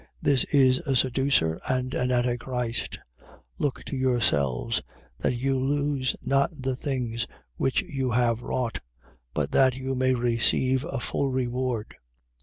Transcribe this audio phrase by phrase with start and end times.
[0.19, 2.97] This is a seducer and an antichrist.
[3.19, 3.37] 1:8.
[3.59, 4.81] Look to yourselves,
[5.19, 7.27] that you lose not the things
[7.57, 8.79] which you have wrought:
[9.35, 11.97] but that you may receive a full reward.